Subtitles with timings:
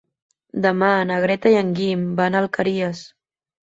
[0.65, 3.09] Demà na Greta i en Guim van a les Alqueries.